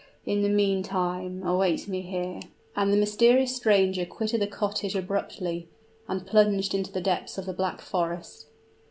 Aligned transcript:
In 0.25 0.41
the 0.41 0.49
meantime, 0.49 1.43
await 1.43 1.87
me 1.87 2.01
here!" 2.01 2.39
And 2.75 2.91
the 2.91 2.97
mysterious 2.97 3.55
stranger 3.55 4.03
quitted 4.03 4.41
the 4.41 4.47
cottage 4.47 4.95
abruptly, 4.95 5.69
and 6.07 6.25
plunged 6.25 6.73
into 6.73 6.91
the 6.91 7.01
depths 7.01 7.37
of 7.37 7.45
the 7.45 7.53
Black 7.53 7.81
Forest. 7.81 8.47